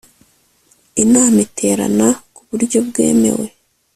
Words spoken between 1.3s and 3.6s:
iterana ku buryo bwemewe